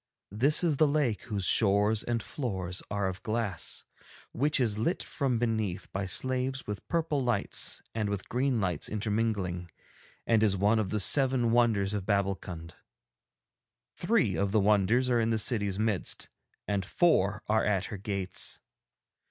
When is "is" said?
0.63-0.77, 4.59-4.79, 10.41-10.57